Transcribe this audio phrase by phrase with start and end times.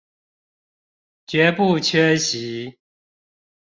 [1.27, 2.79] 絕不缺席